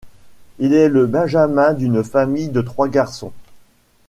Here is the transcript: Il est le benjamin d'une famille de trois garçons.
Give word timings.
Il 0.57 0.73
est 0.73 0.89
le 0.89 1.05
benjamin 1.05 1.73
d'une 1.75 2.03
famille 2.03 2.49
de 2.49 2.61
trois 2.61 2.87
garçons. 2.87 3.31